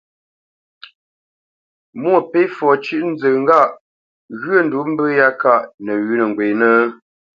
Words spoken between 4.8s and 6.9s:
mbə̂ yá káʼ nəwʉ̌ nə́ ghwenə́?